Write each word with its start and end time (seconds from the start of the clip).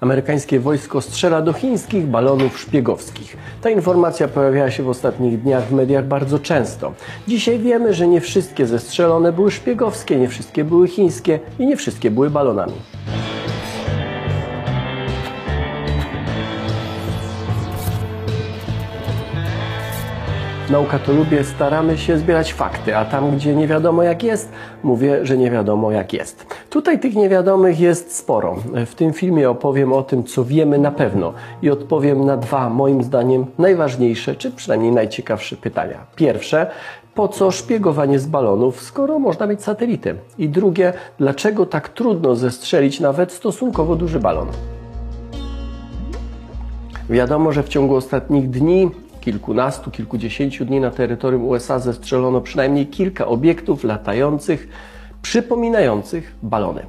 Amerykańskie 0.00 0.60
wojsko 0.60 1.00
strzela 1.00 1.42
do 1.42 1.52
chińskich 1.52 2.06
balonów 2.06 2.58
szpiegowskich. 2.60 3.36
Ta 3.62 3.70
informacja 3.70 4.28
pojawiała 4.28 4.70
się 4.70 4.82
w 4.82 4.88
ostatnich 4.88 5.42
dniach 5.42 5.64
w 5.64 5.72
mediach 5.72 6.06
bardzo 6.06 6.38
często. 6.38 6.92
Dzisiaj 7.28 7.58
wiemy, 7.58 7.94
że 7.94 8.06
nie 8.06 8.20
wszystkie 8.20 8.66
zestrzelone 8.66 9.32
były 9.32 9.50
szpiegowskie, 9.50 10.16
nie 10.16 10.28
wszystkie 10.28 10.64
były 10.64 10.88
chińskie 10.88 11.40
i 11.58 11.66
nie 11.66 11.76
wszystkie 11.76 12.10
były 12.10 12.30
balonami. 12.30 12.72
Nauka 20.70 20.98
to 20.98 21.12
lubię, 21.12 21.44
staramy 21.44 21.98
się 21.98 22.18
zbierać 22.18 22.52
fakty, 22.52 22.96
a 22.96 23.04
tam, 23.04 23.36
gdzie 23.36 23.54
nie 23.54 23.66
wiadomo 23.66 24.02
jak 24.02 24.22
jest, 24.22 24.52
mówię, 24.82 25.26
że 25.26 25.36
nie 25.36 25.50
wiadomo 25.50 25.92
jak 25.92 26.12
jest. 26.12 26.46
Tutaj 26.70 27.00
tych 27.00 27.16
niewiadomych 27.16 27.80
jest 27.80 28.16
sporo. 28.16 28.56
W 28.86 28.94
tym 28.94 29.12
filmie 29.12 29.50
opowiem 29.50 29.92
o 29.92 30.02
tym, 30.02 30.24
co 30.24 30.44
wiemy 30.44 30.78
na 30.78 30.90
pewno 30.90 31.32
i 31.62 31.70
odpowiem 31.70 32.24
na 32.24 32.36
dwa, 32.36 32.70
moim 32.70 33.02
zdaniem, 33.02 33.46
najważniejsze, 33.58 34.36
czy 34.36 34.50
przynajmniej 34.50 34.92
najciekawsze 34.92 35.56
pytania. 35.56 36.06
Pierwsze, 36.16 36.70
po 37.14 37.28
co 37.28 37.50
szpiegowanie 37.50 38.18
z 38.18 38.26
balonów, 38.26 38.82
skoro 38.82 39.18
można 39.18 39.46
mieć 39.46 39.62
satelity? 39.62 40.14
I 40.38 40.48
drugie, 40.48 40.92
dlaczego 41.18 41.66
tak 41.66 41.88
trudno 41.88 42.34
zestrzelić 42.34 43.00
nawet 43.00 43.32
stosunkowo 43.32 43.96
duży 43.96 44.20
balon? 44.20 44.48
Wiadomo, 47.10 47.52
że 47.52 47.62
w 47.62 47.68
ciągu 47.68 47.94
ostatnich 47.94 48.50
dni 48.50 48.90
kilkunastu, 49.20 49.90
kilkudziesięciu 49.90 50.64
dni 50.64 50.80
na 50.80 50.90
terytorium 50.90 51.48
USA 51.48 51.78
zestrzelono 51.78 52.40
przynajmniej 52.40 52.86
kilka 52.86 53.26
obiektów 53.26 53.84
latających 53.84 54.68
przypominających 55.22 56.34
balony. 56.42 56.82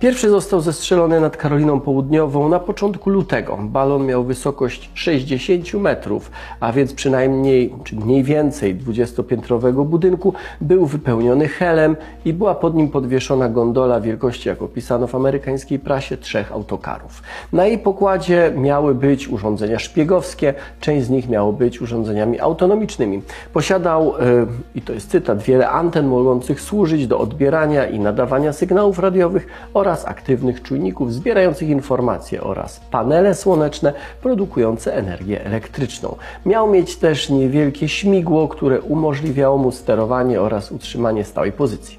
Pierwszy 0.00 0.28
został 0.28 0.60
zestrzelony 0.60 1.20
nad 1.20 1.36
Karoliną 1.36 1.80
Południową 1.80 2.48
na 2.48 2.60
początku 2.60 3.10
lutego. 3.10 3.58
Balon 3.62 4.06
miał 4.06 4.24
wysokość 4.24 4.90
60 4.94 5.74
metrów, 5.74 6.30
a 6.60 6.72
więc 6.72 6.92
przynajmniej, 6.92 7.74
czy 7.84 7.96
mniej 7.96 8.24
więcej 8.24 8.76
20-piętrowego 8.76 9.84
budynku 9.84 10.34
był 10.60 10.86
wypełniony 10.86 11.48
helem 11.48 11.96
i 12.24 12.32
była 12.32 12.54
pod 12.54 12.74
nim 12.74 12.88
podwieszona 12.88 13.48
gondola 13.48 14.00
wielkości, 14.00 14.48
jak 14.48 14.62
opisano 14.62 15.06
w 15.06 15.14
amerykańskiej 15.14 15.78
prasie, 15.78 16.16
trzech 16.16 16.52
autokarów. 16.52 17.22
Na 17.52 17.66
jej 17.66 17.78
pokładzie 17.78 18.52
miały 18.56 18.94
być 18.94 19.28
urządzenia 19.28 19.78
szpiegowskie, 19.78 20.54
część 20.80 21.06
z 21.06 21.10
nich 21.10 21.28
miało 21.28 21.52
być 21.52 21.82
urządzeniami 21.82 22.40
autonomicznymi. 22.40 23.22
Posiadał, 23.52 24.06
yy, 24.06 24.46
i 24.74 24.82
to 24.82 24.92
jest 24.92 25.10
cytat, 25.10 25.42
wiele 25.42 25.68
anten 25.68 26.06
mogących 26.06 26.60
służyć 26.60 27.06
do 27.06 27.18
odbierania 27.18 27.77
i 27.86 28.00
nadawania 28.00 28.52
sygnałów 28.52 28.98
radiowych 28.98 29.46
oraz 29.74 30.06
aktywnych 30.06 30.62
czujników 30.62 31.12
zbierających 31.12 31.68
informacje 31.68 32.42
oraz 32.42 32.80
panele 32.90 33.34
słoneczne 33.34 33.92
produkujące 34.22 34.94
energię 34.94 35.44
elektryczną. 35.44 36.16
Miał 36.46 36.70
mieć 36.70 36.96
też 36.96 37.30
niewielkie 37.30 37.88
śmigło, 37.88 38.48
które 38.48 38.80
umożliwiało 38.80 39.58
mu 39.58 39.72
sterowanie 39.72 40.40
oraz 40.40 40.72
utrzymanie 40.72 41.24
stałej 41.24 41.52
pozycji. 41.52 41.98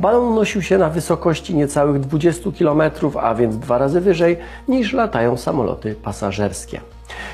Balon 0.00 0.24
unosił 0.24 0.62
się 0.62 0.78
na 0.78 0.90
wysokości 0.90 1.54
niecałych 1.54 2.00
20 2.00 2.50
km, 2.58 2.82
a 3.22 3.34
więc 3.34 3.58
dwa 3.58 3.78
razy 3.78 4.00
wyżej 4.00 4.36
niż 4.68 4.92
latają 4.92 5.36
samoloty 5.36 5.94
pasażerskie. 5.94 6.80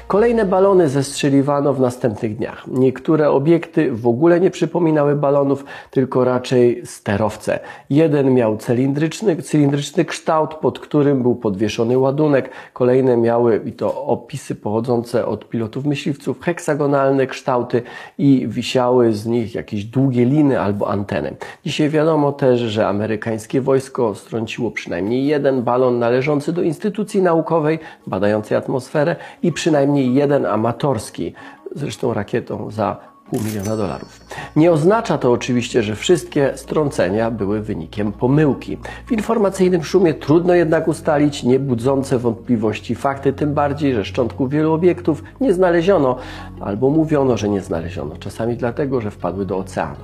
Kolejne 0.09 0.45
balony 0.45 0.89
zestrzeliwano 0.89 1.75
w 1.75 1.81
następnych 1.81 2.37
dniach. 2.37 2.65
Niektóre 2.67 3.31
obiekty 3.31 3.93
w 3.93 4.07
ogóle 4.07 4.41
nie 4.41 4.51
przypominały 4.51 5.17
balonów, 5.17 5.65
tylko 5.91 6.25
raczej 6.25 6.87
sterowce. 6.87 7.59
Jeden 7.91 8.35
miał 8.35 8.57
cylindryczny, 8.57 9.43
cylindryczny 9.43 10.05
kształt, 10.05 10.55
pod 10.55 10.79
którym 10.79 11.23
był 11.23 11.35
podwieszony 11.35 11.99
ładunek. 11.99 12.51
Kolejne 12.73 13.17
miały, 13.17 13.61
i 13.65 13.73
to 13.73 14.05
opisy 14.07 14.55
pochodzące 14.55 15.27
od 15.27 15.49
pilotów 15.49 15.85
myśliwców, 15.85 16.41
heksagonalne 16.41 17.27
kształty 17.27 17.83
i 18.19 18.47
wisiały 18.49 19.13
z 19.13 19.27
nich 19.27 19.55
jakieś 19.55 19.85
długie 19.85 20.25
liny 20.25 20.61
albo 20.61 20.89
anteny. 20.89 21.37
Dzisiaj 21.65 21.91
wiadomo 21.91 22.33
też, 22.33 22.61
że 22.61 22.89
amerykańskie 22.89 23.61
wojsko 23.61 24.15
strąciło 24.15 24.71
przynajmniej 24.71 25.27
jeden 25.27 25.63
balon 25.63 25.99
należący 25.99 26.53
do 26.53 26.63
instytucji 26.63 27.23
naukowej 27.23 27.79
badającej 28.07 28.57
atmosferę 28.59 29.17
i 29.43 29.53
przynajmniej 29.65 30.15
jeden 30.15 30.47
amatorski, 30.47 31.35
zresztą 31.75 32.15
rakietą 32.15 32.71
za 32.71 32.97
pół 33.31 33.41
miliona 33.43 33.77
dolarów. 33.77 34.21
Nie 34.57 34.73
oznacza 34.73 35.19
to 35.19 35.33
oczywiście, 35.33 35.83
że 35.83 35.97
wszystkie 35.97 36.53
strącenia 36.57 37.31
były 37.31 37.61
wynikiem 37.61 38.13
pomyłki. 38.13 38.79
W 39.07 39.13
informacyjnym 39.13 39.85
szumie 39.85 40.15
trudno 40.15 40.55
jednak 40.55 40.89
ustalić 40.89 41.43
niebudzące 41.43 42.19
wątpliwości 42.19 42.95
fakty, 42.95 43.33
tym 43.33 43.55
bardziej, 43.55 43.95
że 43.95 44.05
szczątków 44.05 44.51
wielu 44.51 44.73
obiektów 44.73 45.23
nie 45.41 45.55
znaleziono, 45.55 46.17
albo 46.61 46.91
mówiono, 46.91 47.37
że 47.37 47.49
nie 47.49 47.61
znaleziono, 47.61 48.17
czasami 48.17 48.57
dlatego, 48.57 49.01
że 49.01 49.11
wpadły 49.11 49.47
do 49.47 49.59
oceanu. 49.59 49.97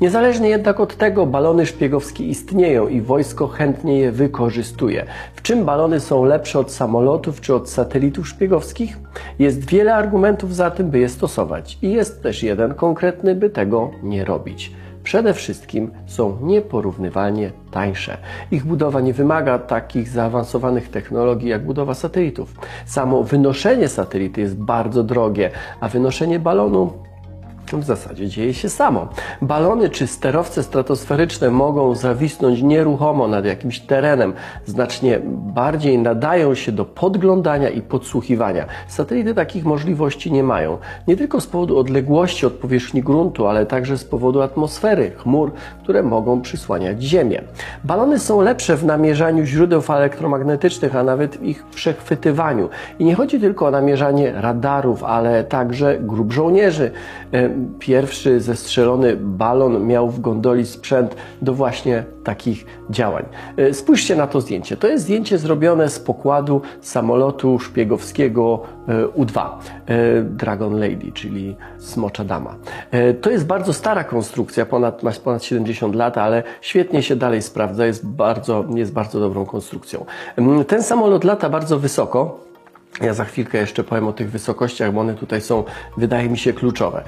Niezależnie 0.00 0.48
jednak 0.48 0.80
od 0.80 0.96
tego, 0.96 1.26
balony 1.26 1.66
szpiegowskie 1.66 2.24
istnieją 2.24 2.88
i 2.88 3.00
wojsko 3.00 3.48
chętnie 3.48 3.98
je 3.98 4.12
wykorzystuje. 4.12 5.06
W 5.34 5.42
czym 5.42 5.64
balony 5.64 6.00
są 6.00 6.24
lepsze 6.24 6.58
od 6.58 6.72
samolotów 6.72 7.40
czy 7.40 7.54
od 7.54 7.70
satelitów 7.70 8.28
szpiegowskich? 8.28 8.98
Jest 9.38 9.66
wiele 9.66 9.94
argumentów 9.94 10.54
za 10.54 10.70
tym, 10.70 10.90
by 10.90 10.98
je 10.98 11.08
stosować 11.08 11.78
i 11.82 11.90
jest 11.90 12.22
też 12.22 12.42
jeden 12.42 12.67
konkretny, 12.74 13.34
by 13.34 13.50
tego 13.50 13.90
nie 14.02 14.24
robić. 14.24 14.72
Przede 15.02 15.34
wszystkim 15.34 15.90
są 16.06 16.38
nieporównywalnie 16.42 17.52
tańsze. 17.70 18.16
Ich 18.50 18.64
budowa 18.64 19.00
nie 19.00 19.12
wymaga 19.12 19.58
takich 19.58 20.08
zaawansowanych 20.08 20.88
technologii 20.88 21.48
jak 21.48 21.64
budowa 21.64 21.94
satelitów. 21.94 22.54
Samo 22.86 23.24
wynoszenie 23.24 23.88
satelity 23.88 24.40
jest 24.40 24.56
bardzo 24.56 25.02
drogie, 25.02 25.50
a 25.80 25.88
wynoszenie 25.88 26.38
balonu 26.38 26.92
w 27.76 27.84
zasadzie 27.84 28.28
dzieje 28.28 28.54
się 28.54 28.68
samo. 28.68 29.08
Balony 29.42 29.88
czy 29.90 30.06
sterowce 30.06 30.62
stratosferyczne 30.62 31.50
mogą 31.50 31.94
zawisnąć 31.94 32.62
nieruchomo 32.62 33.28
nad 33.28 33.44
jakimś 33.44 33.80
terenem. 33.80 34.32
Znacznie 34.66 35.20
bardziej 35.54 35.98
nadają 35.98 36.54
się 36.54 36.72
do 36.72 36.84
podglądania 36.84 37.68
i 37.68 37.82
podsłuchiwania. 37.82 38.66
Satelity 38.88 39.34
takich 39.34 39.64
możliwości 39.64 40.32
nie 40.32 40.42
mają. 40.42 40.78
Nie 41.08 41.16
tylko 41.16 41.40
z 41.40 41.46
powodu 41.46 41.78
odległości 41.78 42.46
od 42.46 42.52
powierzchni 42.52 43.02
gruntu, 43.02 43.46
ale 43.46 43.66
także 43.66 43.98
z 43.98 44.04
powodu 44.04 44.42
atmosfery, 44.42 45.10
chmur, 45.10 45.52
które 45.82 46.02
mogą 46.02 46.40
przysłaniać 46.40 47.02
Ziemię. 47.02 47.42
Balony 47.84 48.18
są 48.18 48.40
lepsze 48.40 48.76
w 48.76 48.84
namierzaniu 48.84 49.44
źródeł 49.44 49.80
fal 49.80 49.98
elektromagnetycznych, 49.98 50.96
a 50.96 51.02
nawet 51.02 51.36
w 51.36 51.42
ich 51.42 51.64
przechwytywaniu. 51.64 52.68
I 52.98 53.04
nie 53.04 53.14
chodzi 53.14 53.40
tylko 53.40 53.66
o 53.66 53.70
namierzanie 53.70 54.32
radarów, 54.32 55.04
ale 55.04 55.44
także 55.44 55.98
grup 56.00 56.32
żołnierzy 56.32 56.90
pierwszy 57.78 58.40
zestrzelony 58.40 59.16
balon 59.16 59.86
miał 59.86 60.10
w 60.10 60.20
gondoli 60.20 60.66
sprzęt 60.66 61.16
do 61.42 61.54
właśnie 61.54 62.04
takich 62.24 62.66
działań. 62.90 63.24
E, 63.56 63.74
spójrzcie 63.74 64.16
na 64.16 64.26
to 64.26 64.40
zdjęcie. 64.40 64.76
To 64.76 64.88
jest 64.88 65.04
zdjęcie 65.04 65.38
zrobione 65.38 65.88
z 65.88 65.98
pokładu 65.98 66.60
samolotu 66.80 67.58
szpiegowskiego 67.58 68.62
e, 68.88 69.08
U-2 69.08 69.40
e, 69.86 70.22
Dragon 70.22 70.80
Lady, 70.80 71.12
czyli 71.12 71.56
Smocza 71.78 72.24
Dama. 72.24 72.56
To 73.20 73.30
jest 73.30 73.46
bardzo 73.46 73.72
stara 73.72 74.04
konstrukcja, 74.04 74.66
ponad, 74.66 75.02
ma 75.02 75.10
ponad 75.24 75.44
70 75.44 75.94
lat, 75.94 76.18
ale 76.18 76.42
świetnie 76.60 77.02
się 77.02 77.16
dalej 77.16 77.42
sprawdza, 77.42 77.86
jest 77.86 78.06
bardzo, 78.06 78.64
jest 78.74 78.92
bardzo 78.92 79.20
dobrą 79.20 79.46
konstrukcją. 79.46 80.04
Ten 80.66 80.82
samolot 80.82 81.24
lata 81.24 81.48
bardzo 81.48 81.78
wysoko, 81.78 82.47
ja 83.00 83.14
za 83.14 83.24
chwilkę 83.24 83.58
jeszcze 83.58 83.84
powiem 83.84 84.08
o 84.08 84.12
tych 84.12 84.30
wysokościach, 84.30 84.92
bo 84.92 85.00
one 85.00 85.14
tutaj 85.14 85.40
są, 85.40 85.64
wydaje 85.96 86.28
mi 86.28 86.38
się, 86.38 86.52
kluczowe. 86.52 87.04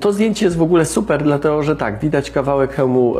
To 0.00 0.12
zdjęcie 0.12 0.46
jest 0.46 0.56
w 0.56 0.62
ogóle 0.62 0.84
super, 0.84 1.22
dlatego 1.22 1.62
że 1.62 1.76
tak, 1.76 1.98
widać 1.98 2.30
kawałek 2.30 2.72
hełmu 2.72 3.14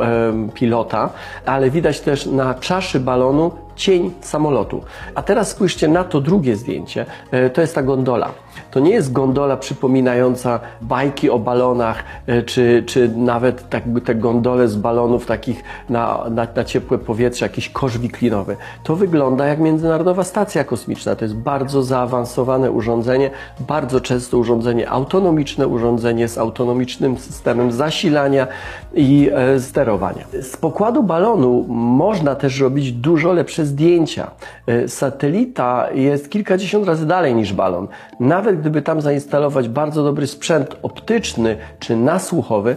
pilota, 0.53 1.09
ale 1.45 1.69
widać 1.69 2.01
też 2.01 2.25
na 2.25 2.53
czaszy 2.53 2.99
balonu 2.99 3.51
cień 3.75 4.11
samolotu. 4.21 4.81
A 5.15 5.21
teraz 5.21 5.49
spójrzcie 5.49 5.87
na 5.87 6.03
to 6.03 6.21
drugie 6.21 6.55
zdjęcie. 6.55 7.05
E, 7.31 7.49
to 7.49 7.61
jest 7.61 7.75
ta 7.75 7.83
gondola. 7.83 8.29
To 8.71 8.79
nie 8.79 8.91
jest 8.91 9.11
gondola 9.11 9.57
przypominająca 9.57 10.59
bajki 10.81 11.29
o 11.29 11.39
balonach, 11.39 12.03
e, 12.27 12.43
czy, 12.43 12.83
czy 12.85 13.09
nawet 13.09 13.69
tak, 13.69 13.83
te 14.05 14.15
gondole 14.15 14.67
z 14.67 14.75
balonów 14.75 15.25
takich 15.25 15.63
na, 15.89 16.23
na, 16.29 16.47
na 16.55 16.63
ciepłe 16.63 16.97
powietrze, 16.97 17.45
jakiś 17.45 17.69
kosz 17.69 17.97
wiklinowy. 17.97 18.57
To 18.83 18.95
wygląda 18.95 19.45
jak 19.45 19.59
Międzynarodowa 19.59 20.23
Stacja 20.23 20.63
Kosmiczna. 20.63 21.15
To 21.15 21.25
jest 21.25 21.35
bardzo 21.35 21.83
zaawansowane 21.83 22.71
urządzenie, 22.71 23.31
bardzo 23.59 24.01
często 24.01 24.37
urządzenie 24.37 24.89
autonomiczne, 24.89 25.67
urządzenie 25.67 26.27
z 26.27 26.37
autonomicznym 26.37 27.17
systemem 27.17 27.71
zasilania 27.71 28.47
i 28.93 29.29
e, 29.33 29.59
sterowania. 29.59 30.25
Z 30.41 30.57
pokładu 30.57 31.03
balonu 31.03 31.65
można 31.69 32.35
też 32.35 32.59
robić 32.59 32.91
dużo 32.91 33.33
lepsze 33.33 33.64
zdjęcia. 33.65 34.31
E, 34.67 34.87
satelita 34.87 35.91
jest 35.93 36.29
kilkadziesiąt 36.29 36.87
razy 36.87 37.05
dalej 37.05 37.35
niż 37.35 37.53
balon. 37.53 37.87
Nawet 38.19 38.59
gdyby 38.59 38.81
tam 38.81 39.01
zainstalować 39.01 39.69
bardzo 39.69 40.03
dobry 40.03 40.27
sprzęt 40.27 40.75
optyczny 40.83 41.57
czy 41.79 41.95
nasłuchowy, 41.95 42.75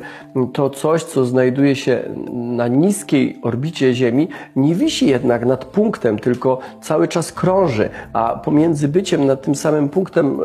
to 0.52 0.70
coś, 0.70 1.02
co 1.04 1.24
znajduje 1.24 1.76
się 1.76 2.02
na 2.32 2.68
niskiej 2.68 3.38
orbicie 3.42 3.94
Ziemi, 3.94 4.28
nie 4.56 4.74
wisi 4.74 5.06
jednak 5.06 5.46
nad 5.46 5.64
punktem, 5.64 6.18
tylko 6.18 6.58
cały 6.80 7.08
czas 7.08 7.32
krąży, 7.32 7.88
a 8.12 8.36
pomiędzy 8.44 8.88
byciem 8.88 9.26
nad 9.26 9.42
tym 9.42 9.54
samym 9.54 9.88
punktem 9.88 10.40
e, 10.40 10.44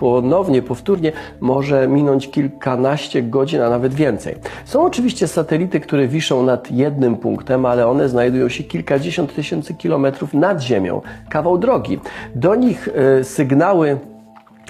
ponownie, 0.00 0.62
powtórnie 0.62 1.12
może 1.40 1.88
minąć 1.88 2.30
kilkanaście 2.30 3.22
godzin, 3.22 3.60
a 3.60 3.70
nawet 3.70 3.94
więcej. 3.94 4.34
Są 4.64 4.84
oczywiście 4.84 5.28
satelity, 5.28 5.80
które 5.80 6.08
wiszą 6.08 6.42
nad 6.42 6.70
jednym 6.70 7.16
punktem, 7.16 7.66
ale 7.66 7.86
one 7.86 8.08
znajdują 8.08 8.48
się 8.48 8.64
kilkadziesiąt 8.64 9.34
tysięcy 9.34 9.74
kilometrów 9.74 10.34
nad 10.34 10.60
Ziemią, 10.60 11.00
kawał 11.28 11.58
drogi. 11.58 11.98
Do 12.34 12.54
nich 12.54 12.88
e, 12.88 13.24
sygnały 13.24 13.98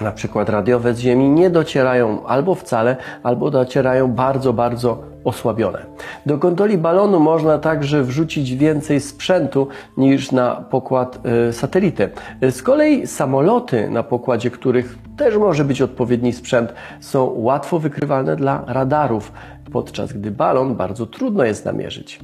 na 0.01 0.11
przykład 0.11 0.49
radiowe 0.49 0.93
z 0.93 0.99
Ziemi 0.99 1.29
nie 1.29 1.49
docierają 1.49 2.25
albo 2.25 2.55
wcale, 2.55 2.95
albo 3.23 3.51
docierają 3.51 4.07
bardzo, 4.07 4.53
bardzo 4.53 4.97
osłabione. 5.23 5.85
Do 6.25 6.37
kontroli 6.37 6.77
balonu 6.77 7.19
można 7.19 7.57
także 7.57 8.03
wrzucić 8.03 8.55
więcej 8.55 8.99
sprzętu 8.99 9.67
niż 9.97 10.31
na 10.31 10.55
pokład 10.55 11.19
y, 11.49 11.53
satelity. 11.53 12.09
Z 12.41 12.61
kolei 12.61 13.07
samoloty, 13.07 13.89
na 13.89 14.03
pokładzie 14.03 14.51
których 14.51 14.97
też 15.21 15.37
może 15.37 15.65
być 15.65 15.81
odpowiedni 15.81 16.33
sprzęt, 16.33 16.73
są 16.99 17.33
łatwo 17.35 17.79
wykrywalne 17.79 18.35
dla 18.35 18.63
radarów, 18.67 19.31
podczas 19.71 20.13
gdy 20.13 20.31
balon 20.31 20.75
bardzo 20.75 21.05
trudno 21.05 21.43
jest 21.43 21.65
namierzyć. 21.65 22.19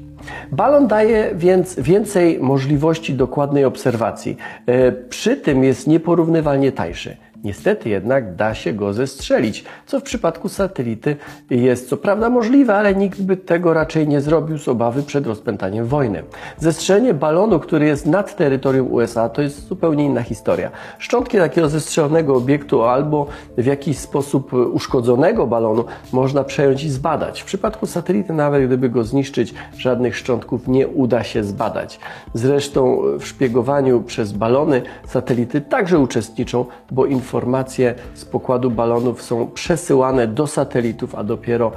Balon 0.51 0.87
daje 0.87 1.31
więc 1.35 1.79
więcej 1.79 2.39
możliwości 2.39 3.13
dokładnej 3.13 3.65
obserwacji. 3.65 4.37
Y, 4.69 4.91
przy 5.09 5.37
tym 5.37 5.63
jest 5.63 5.87
nieporównywalnie 5.87 6.71
tańszy. 6.71 7.17
Niestety 7.43 7.89
jednak 7.89 8.35
da 8.35 8.53
się 8.53 8.73
go 8.73 8.93
zestrzelić, 8.93 9.65
co 9.85 9.99
w 9.99 10.03
przypadku 10.03 10.49
satelity 10.49 11.15
jest 11.49 11.89
co 11.89 11.97
prawda 11.97 12.29
możliwe, 12.29 12.75
ale 12.75 12.95
nikt 12.95 13.21
by 13.21 13.37
tego 13.37 13.73
raczej 13.73 14.07
nie 14.07 14.21
zrobił 14.21 14.57
z 14.57 14.67
obawy 14.67 15.03
przed 15.03 15.27
rozpętaniem 15.27 15.85
wojny. 15.85 16.23
Zestrzelenie 16.57 17.13
balonu, 17.13 17.59
który 17.59 17.85
jest 17.85 18.05
nad 18.05 18.35
terytorium 18.35 18.91
USA, 18.91 19.29
to 19.29 19.41
jest 19.41 19.67
zupełnie 19.67 20.05
inna 20.05 20.21
historia. 20.21 20.71
Szczątki 20.97 21.37
takiego 21.37 21.69
zestrzelonego 21.69 22.35
obiektu 22.35 22.83
albo 22.83 23.27
w 23.57 23.65
jakiś 23.65 23.97
sposób 23.97 24.53
uszkodzonego 24.53 25.47
balonu 25.47 25.85
można 26.13 26.43
przejąć 26.43 26.83
i 26.83 26.89
zbadać. 26.89 27.41
W 27.41 27.45
przypadku 27.45 27.85
satelity, 27.85 28.33
nawet 28.33 28.65
gdyby 28.65 28.89
go 28.89 29.03
zniszczyć, 29.03 29.53
żadnych 29.77 30.17
szczątków 30.17 30.67
nie 30.67 30.87
uda 30.87 31.23
się 31.23 31.43
zbadać. 31.43 31.99
Zresztą 32.33 33.01
w 33.19 33.27
szpiegowaniu 33.27 34.01
przez 34.01 34.31
balony 34.31 34.81
satelity 35.07 35.61
także 35.61 35.99
uczestniczą, 35.99 36.65
bo 36.91 37.05
informacje 37.05 37.26
informacje 37.27 37.95
z 38.13 38.25
pokładu 38.25 38.71
balonów 38.71 39.21
są 39.21 39.47
przesyłane 39.47 40.27
do 40.27 40.47
satelitów, 40.47 41.15
a 41.15 41.23
dopiero 41.23 41.71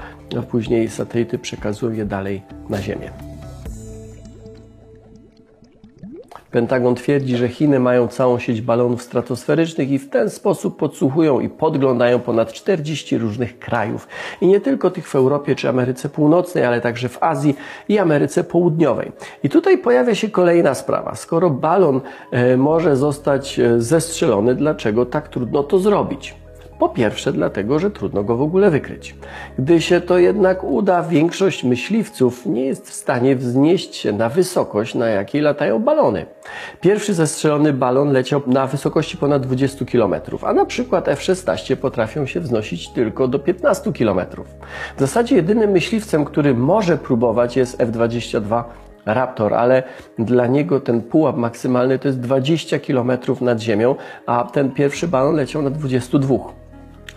później 0.50 0.88
satelity 0.88 1.38
przekazują 1.38 1.92
je 1.92 2.04
dalej 2.04 2.42
na 2.68 2.82
Ziemię. 2.82 3.29
Pentagon 6.50 6.94
twierdzi, 6.94 7.36
że 7.36 7.48
Chiny 7.48 7.80
mają 7.80 8.08
całą 8.08 8.38
sieć 8.38 8.60
balonów 8.60 9.02
stratosferycznych 9.02 9.90
i 9.90 9.98
w 9.98 10.10
ten 10.10 10.30
sposób 10.30 10.76
podsłuchują 10.76 11.40
i 11.40 11.48
podglądają 11.48 12.18
ponad 12.18 12.52
40 12.52 13.18
różnych 13.18 13.58
krajów. 13.58 14.08
I 14.40 14.46
nie 14.46 14.60
tylko 14.60 14.90
tych 14.90 15.08
w 15.08 15.14
Europie 15.14 15.54
czy 15.54 15.68
Ameryce 15.68 16.08
Północnej, 16.08 16.64
ale 16.64 16.80
także 16.80 17.08
w 17.08 17.22
Azji 17.22 17.56
i 17.88 17.98
Ameryce 17.98 18.44
Południowej. 18.44 19.12
I 19.42 19.48
tutaj 19.48 19.78
pojawia 19.78 20.14
się 20.14 20.28
kolejna 20.28 20.74
sprawa. 20.74 21.14
Skoro 21.14 21.50
balon 21.50 22.00
e, 22.30 22.56
może 22.56 22.96
zostać 22.96 23.58
e, 23.58 23.80
zestrzelony, 23.80 24.54
dlaczego 24.54 25.06
tak 25.06 25.28
trudno 25.28 25.62
to 25.62 25.78
zrobić? 25.78 26.34
Po 26.80 26.88
pierwsze, 26.88 27.32
dlatego, 27.32 27.78
że 27.78 27.90
trudno 27.90 28.24
go 28.24 28.36
w 28.36 28.42
ogóle 28.42 28.70
wykryć. 28.70 29.14
Gdy 29.58 29.80
się 29.80 30.00
to 30.00 30.18
jednak 30.18 30.64
uda, 30.64 31.02
większość 31.02 31.64
myśliwców 31.64 32.46
nie 32.46 32.64
jest 32.64 32.90
w 32.90 32.92
stanie 32.94 33.36
wznieść 33.36 33.94
się 33.94 34.12
na 34.12 34.28
wysokość, 34.28 34.94
na 34.94 35.08
jakiej 35.08 35.40
latają 35.40 35.78
balony. 35.78 36.26
Pierwszy 36.80 37.14
zestrzelony 37.14 37.72
balon 37.72 38.12
leciał 38.12 38.42
na 38.46 38.66
wysokości 38.66 39.16
ponad 39.16 39.42
20 39.42 39.84
km, 39.84 40.14
a 40.42 40.52
na 40.52 40.64
przykład 40.64 41.08
F-16 41.08 41.76
potrafią 41.76 42.26
się 42.26 42.40
wznosić 42.40 42.88
tylko 42.88 43.28
do 43.28 43.38
15 43.38 43.92
km. 43.92 44.20
W 44.96 45.00
zasadzie 45.00 45.36
jedynym 45.36 45.70
myśliwcem, 45.70 46.24
który 46.24 46.54
może 46.54 46.98
próbować 46.98 47.56
jest 47.56 47.80
F-22 47.80 48.64
Raptor, 49.06 49.54
ale 49.54 49.82
dla 50.18 50.46
niego 50.46 50.80
ten 50.80 51.02
pułap 51.02 51.36
maksymalny 51.36 51.98
to 51.98 52.08
jest 52.08 52.20
20 52.20 52.78
km 52.78 53.12
nad 53.40 53.60
ziemią, 53.60 53.94
a 54.26 54.44
ten 54.44 54.70
pierwszy 54.70 55.08
balon 55.08 55.36
leciał 55.36 55.62
na 55.62 55.70
22. 55.70 56.59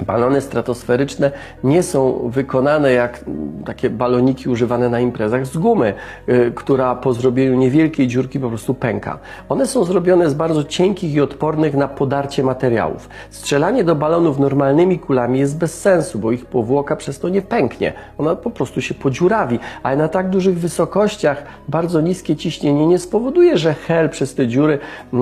Balony 0.05 0.41
stratosferyczne 0.41 1.31
nie 1.63 1.83
są 1.83 2.29
wykonane 2.29 2.91
jak 2.91 3.25
takie 3.65 3.89
baloniki 3.89 4.49
używane 4.49 4.89
na 4.89 4.99
imprezach 4.99 5.45
z 5.45 5.57
gumy, 5.57 5.93
y, 6.29 6.51
która 6.55 6.95
po 6.95 7.13
zrobieniu 7.13 7.55
niewielkiej 7.55 8.07
dziurki 8.07 8.39
po 8.39 8.49
prostu 8.49 8.73
pęka. 8.73 9.19
One 9.49 9.67
są 9.67 9.83
zrobione 9.83 10.29
z 10.29 10.33
bardzo 10.33 10.63
cienkich 10.63 11.13
i 11.13 11.21
odpornych 11.21 11.73
na 11.73 11.87
podarcie 11.87 12.43
materiałów. 12.43 13.09
Strzelanie 13.29 13.83
do 13.83 13.95
balonów 13.95 14.39
normalnymi 14.39 14.99
kulami 14.99 15.39
jest 15.39 15.57
bez 15.57 15.81
sensu, 15.81 16.19
bo 16.19 16.31
ich 16.31 16.45
powłoka 16.45 16.95
przez 16.95 17.19
to 17.19 17.29
nie 17.29 17.41
pęknie. 17.41 17.93
Ona 18.17 18.35
po 18.35 18.51
prostu 18.51 18.81
się 18.81 18.93
podziurawi, 18.93 19.59
ale 19.83 19.97
na 19.97 20.07
tak 20.07 20.29
dużych 20.29 20.59
wysokościach 20.59 21.43
bardzo 21.67 22.01
niskie 22.01 22.35
ciśnienie 22.35 22.87
nie 22.87 22.99
spowoduje, 22.99 23.57
że 23.57 23.73
hel 23.73 24.09
przez 24.09 24.35
te 24.35 24.47
dziury 24.47 24.79
yy, 25.13 25.19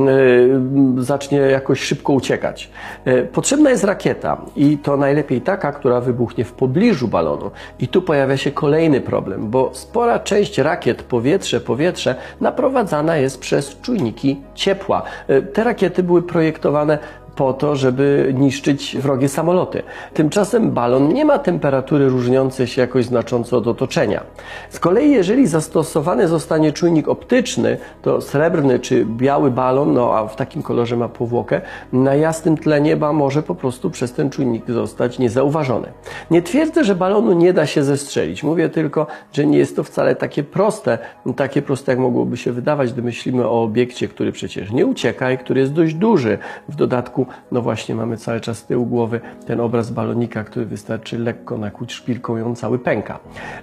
zacznie 0.97 1.37
jakoś 1.37 1.79
szybko 1.81 2.13
uciekać. 2.13 2.71
Yy, 3.05 3.23
potrzebna 3.33 3.69
jest 3.69 3.83
rakieta 3.83 4.41
i 4.55 4.70
to 4.77 4.97
najlepiej 4.97 5.41
taka, 5.41 5.71
która 5.71 6.01
wybuchnie 6.01 6.45
w 6.45 6.53
pobliżu 6.53 7.07
balonu. 7.07 7.51
I 7.79 7.87
tu 7.87 8.01
pojawia 8.01 8.37
się 8.37 8.51
kolejny 8.51 9.01
problem, 9.01 9.49
bo 9.49 9.69
spora 9.73 10.19
część 10.19 10.57
rakiet 10.57 11.03
powietrze-powietrze 11.03 12.15
naprowadzana 12.41 13.17
jest 13.17 13.39
przez 13.39 13.81
czujniki 13.81 14.41
ciepła. 14.55 15.03
E, 15.27 15.41
te 15.41 15.63
rakiety 15.63 16.03
były 16.03 16.23
projektowane 16.23 16.97
po 17.35 17.53
to, 17.53 17.75
żeby 17.75 18.33
niszczyć 18.37 18.97
wrogie 18.97 19.29
samoloty. 19.29 19.83
Tymczasem 20.13 20.71
balon 20.71 21.13
nie 21.13 21.25
ma 21.25 21.39
temperatury 21.39 22.09
różniącej 22.09 22.67
się 22.67 22.81
jakoś 22.81 23.05
znacząco 23.05 23.57
od 23.57 23.67
otoczenia. 23.67 24.23
Z 24.69 24.79
kolei, 24.79 25.11
jeżeli 25.11 25.47
zastosowany 25.47 26.27
zostanie 26.27 26.71
czujnik 26.71 27.07
optyczny, 27.07 27.77
to 28.01 28.21
srebrny 28.21 28.79
czy 28.79 29.05
biały 29.05 29.51
balon, 29.51 29.93
no 29.93 30.17
a 30.17 30.27
w 30.27 30.35
takim 30.35 30.63
kolorze 30.63 30.97
ma 30.97 31.09
powłokę, 31.09 31.61
na 31.93 32.15
jasnym 32.15 32.57
tle 32.57 32.81
nieba 32.81 33.13
może 33.13 33.43
po 33.43 33.55
prostu 33.55 33.89
przez 33.89 34.13
ten 34.13 34.29
czujnik 34.29 34.71
zostać 34.71 35.19
niezauważony. 35.19 35.87
Nie 36.31 36.41
twierdzę, 36.41 36.83
że 36.83 36.95
balonu 36.95 37.33
nie 37.33 37.53
da 37.53 37.65
się 37.65 37.83
zestrzelić. 37.83 38.43
Mówię 38.43 38.69
tylko, 38.69 39.07
że 39.33 39.45
nie 39.45 39.57
jest 39.57 39.75
to 39.75 39.83
wcale 39.83 40.15
takie 40.15 40.43
proste, 40.43 40.97
takie 41.35 41.61
proste 41.61 41.91
jak 41.91 41.99
mogłoby 41.99 42.37
się 42.37 42.51
wydawać, 42.51 42.93
gdy 42.93 43.01
myślimy 43.01 43.47
o 43.47 43.63
obiekcie, 43.63 44.07
który 44.07 44.31
przecież 44.31 44.71
nie 44.71 44.85
ucieka 44.85 45.31
i 45.31 45.37
który 45.37 45.59
jest 45.61 45.73
dość 45.73 45.93
duży. 45.93 46.37
W 46.69 46.75
dodatku 46.75 47.20
no 47.51 47.61
właśnie 47.61 47.95
mamy 47.95 48.17
cały 48.17 48.39
czas 48.39 48.57
z 48.57 48.65
tyłu 48.65 48.85
głowy 48.85 49.19
ten 49.45 49.59
obraz 49.59 49.91
balonika, 49.91 50.43
który 50.43 50.65
wystarczy 50.65 51.19
lekko 51.19 51.57
nakłuć 51.57 51.93
szpilką 51.93 52.37
i 52.37 52.41
on 52.41 52.55
cały 52.55 52.79
pęka. 52.79 53.19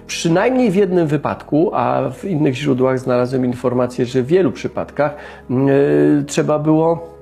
Przynajmniej 0.07 0.71
w 0.71 0.75
jednym 0.75 1.07
wypadku, 1.07 1.71
a 1.73 2.09
w 2.09 2.25
innych 2.25 2.55
źródłach 2.55 2.99
znalazłem 2.99 3.45
informację, 3.45 4.05
że 4.05 4.23
w 4.23 4.27
wielu 4.27 4.51
przypadkach 4.51 5.15
yy, 5.49 6.23
trzeba 6.27 6.59
było 6.59 7.19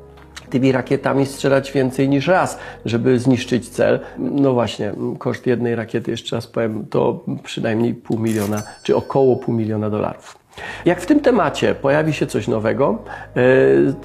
tymi 0.49 0.71
rakietami 0.71 1.25
strzelać 1.25 1.71
więcej 1.71 2.09
niż 2.09 2.27
raz, 2.27 2.59
żeby 2.85 3.19
zniszczyć 3.19 3.69
cel. 3.69 3.99
No 4.17 4.53
właśnie, 4.53 4.93
koszt 5.17 5.47
jednej 5.47 5.75
rakiety, 5.75 6.11
jeszcze 6.11 6.35
raz 6.35 6.47
powiem, 6.47 6.85
to 6.89 7.23
przynajmniej 7.43 7.93
pół 7.93 8.19
miliona, 8.19 8.63
czy 8.83 8.95
około 8.95 9.35
pół 9.35 9.55
miliona 9.55 9.89
dolarów. 9.89 10.46
Jak 10.85 11.01
w 11.01 11.05
tym 11.05 11.19
temacie 11.19 11.75
pojawi 11.75 12.13
się 12.13 12.27
coś 12.27 12.47
nowego, 12.47 12.97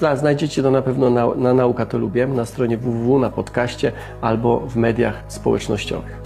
yy, 0.00 0.17
znajdziecie 0.17 0.62
to 0.62 0.71
na 0.71 0.83
pewno 0.83 1.11
na, 1.11 1.35
na 1.35 1.55
Nauka 1.55 1.87
to 1.87 1.99
Lubię, 1.99 2.26
na 2.26 2.45
stronie 2.45 2.76
www, 2.76 3.19
na 3.19 3.31
podcaście 3.31 3.93
albo 4.21 4.61
w 4.61 4.76
mediach 4.76 5.25
społecznościowych. 5.29 6.22